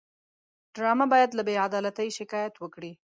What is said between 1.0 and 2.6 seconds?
باید له بېعدالتۍ شکایت